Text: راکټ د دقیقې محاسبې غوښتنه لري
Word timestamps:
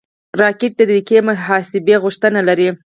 راکټ 0.41 0.71
د 0.77 0.81
دقیقې 0.89 1.19
محاسبې 1.27 1.95
غوښتنه 2.03 2.39
لري 2.47 2.69